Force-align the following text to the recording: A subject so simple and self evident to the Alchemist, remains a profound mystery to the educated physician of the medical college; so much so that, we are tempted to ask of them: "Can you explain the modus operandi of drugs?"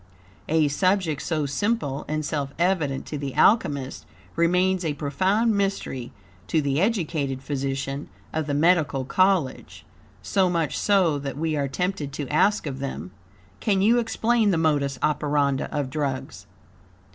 A 0.49 0.67
subject 0.67 1.21
so 1.21 1.45
simple 1.45 2.05
and 2.07 2.25
self 2.25 2.55
evident 2.57 3.05
to 3.05 3.19
the 3.19 3.35
Alchemist, 3.35 4.07
remains 4.35 4.83
a 4.83 4.95
profound 4.95 5.55
mystery 5.55 6.11
to 6.47 6.59
the 6.59 6.81
educated 6.81 7.43
physician 7.43 8.09
of 8.33 8.47
the 8.47 8.55
medical 8.55 9.05
college; 9.05 9.85
so 10.23 10.49
much 10.49 10.75
so 10.75 11.19
that, 11.19 11.37
we 11.37 11.55
are 11.55 11.67
tempted 11.67 12.13
to 12.13 12.27
ask 12.29 12.65
of 12.65 12.79
them: 12.79 13.11
"Can 13.59 13.83
you 13.83 13.99
explain 13.99 14.49
the 14.49 14.57
modus 14.57 14.97
operandi 15.03 15.65
of 15.65 15.91
drugs?" 15.91 16.47